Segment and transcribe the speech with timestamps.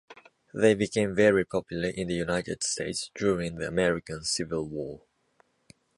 [0.51, 5.03] They became very popular in the United States during the American Civil War.